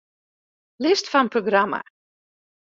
[0.85, 1.83] List fan programma.